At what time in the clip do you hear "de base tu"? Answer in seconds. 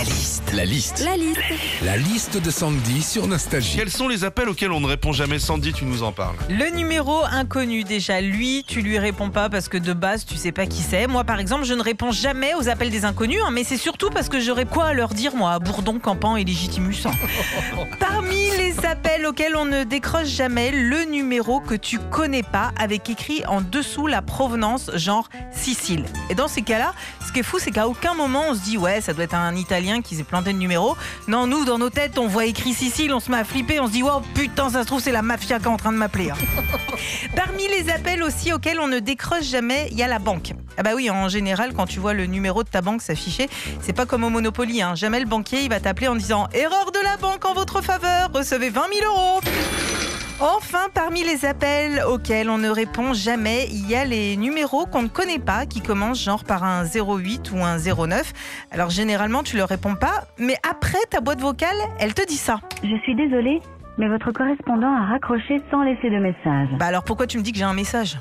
9.76-10.36